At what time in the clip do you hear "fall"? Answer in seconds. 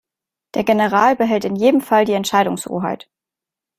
1.79-2.05